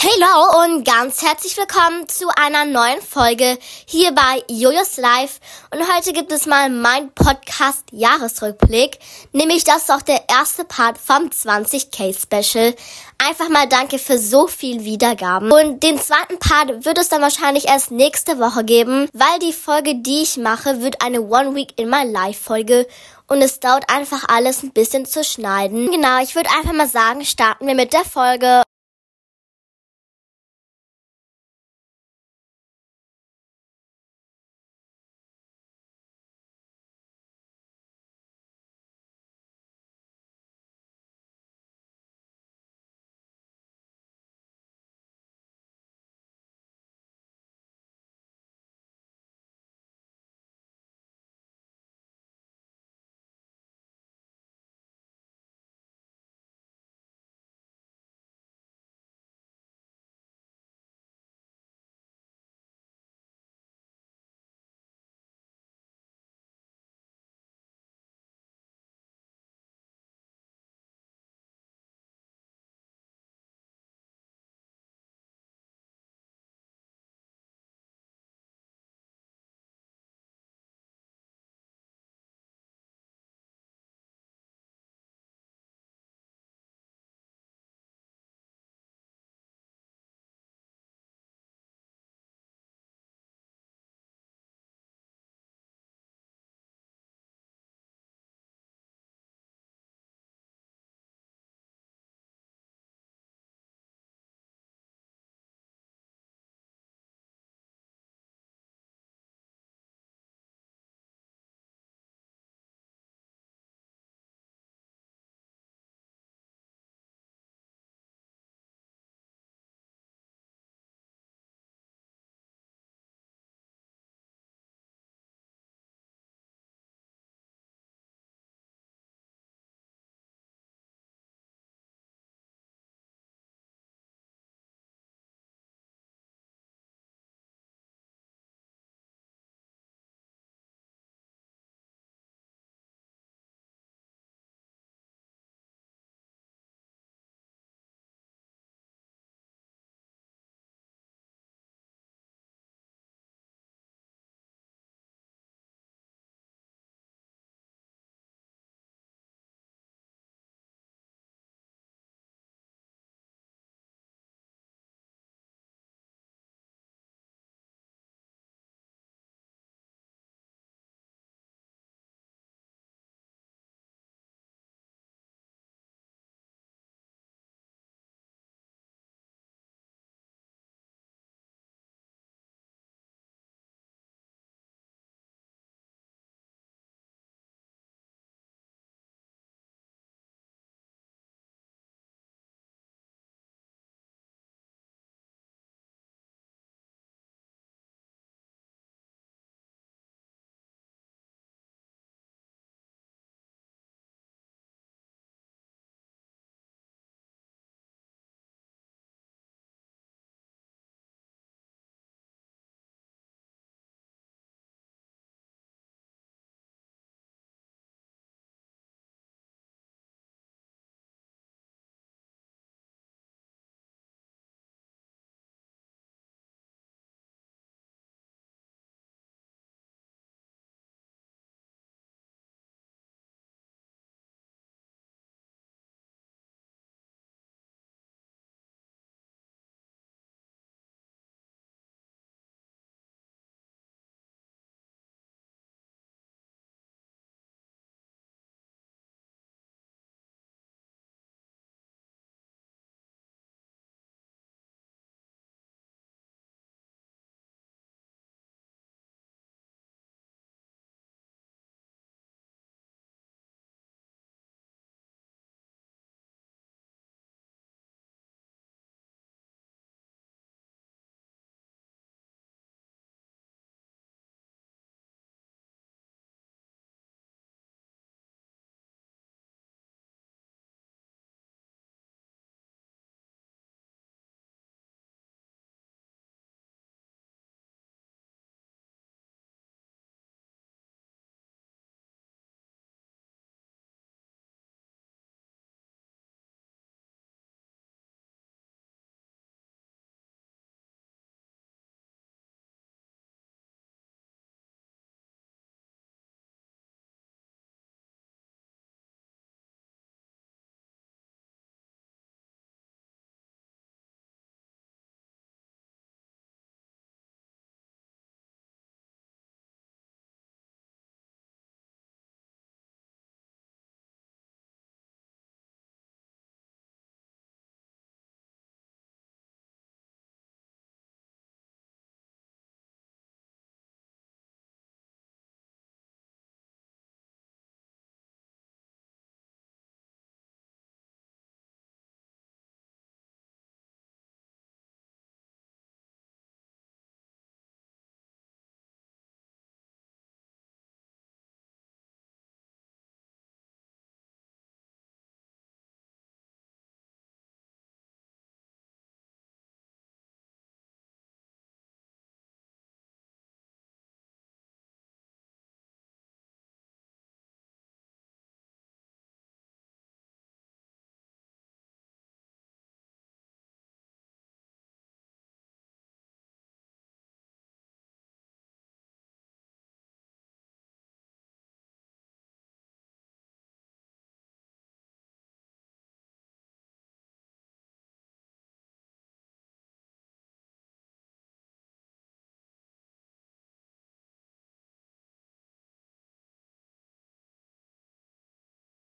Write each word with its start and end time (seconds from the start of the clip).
Hallo 0.00 0.64
und 0.64 0.84
ganz 0.84 1.22
herzlich 1.22 1.56
willkommen 1.56 2.06
zu 2.06 2.28
einer 2.36 2.64
neuen 2.64 3.02
Folge 3.02 3.58
hier 3.84 4.12
bei 4.12 4.44
Jojos 4.48 4.96
Live. 4.96 5.40
Und 5.72 5.80
heute 5.92 6.12
gibt 6.12 6.30
es 6.30 6.46
mal 6.46 6.70
mein 6.70 7.10
Podcast 7.14 7.82
Jahresrückblick. 7.90 9.00
Nämlich 9.32 9.64
das 9.64 9.82
ist 9.82 9.90
auch 9.90 10.02
der 10.02 10.22
erste 10.30 10.64
Part 10.64 10.98
vom 10.98 11.24
20k 11.30 12.14
Special. 12.16 12.76
Einfach 13.18 13.48
mal 13.48 13.68
danke 13.68 13.98
für 13.98 14.18
so 14.18 14.46
viel 14.46 14.84
Wiedergaben. 14.84 15.50
Und 15.50 15.82
den 15.82 15.98
zweiten 15.98 16.38
Part 16.38 16.84
wird 16.84 16.98
es 16.98 17.08
dann 17.08 17.20
wahrscheinlich 17.20 17.66
erst 17.66 17.90
nächste 17.90 18.38
Woche 18.38 18.62
geben, 18.62 19.08
weil 19.12 19.40
die 19.40 19.52
Folge, 19.52 19.96
die 19.96 20.22
ich 20.22 20.36
mache, 20.36 20.80
wird 20.80 21.02
eine 21.02 21.22
One 21.22 21.56
Week 21.56 21.72
in 21.76 21.90
My 21.90 22.04
Life 22.04 22.40
Folge 22.40 22.86
und 23.26 23.42
es 23.42 23.58
dauert 23.58 23.90
einfach 23.90 24.28
alles 24.28 24.62
ein 24.62 24.70
bisschen 24.70 25.06
zu 25.06 25.24
schneiden. 25.24 25.90
Genau, 25.90 26.22
ich 26.22 26.36
würde 26.36 26.50
einfach 26.50 26.72
mal 26.72 26.88
sagen, 26.88 27.24
starten 27.24 27.66
wir 27.66 27.74
mit 27.74 27.92
der 27.92 28.04
Folge. 28.04 28.62